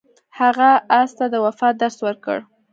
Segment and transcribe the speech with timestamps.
[0.39, 0.69] هغه
[0.99, 2.37] اس ته د وفا درس ورکړ.